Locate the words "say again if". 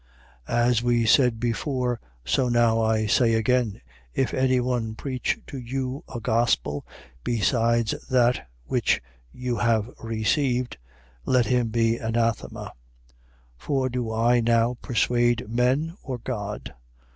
3.05-4.33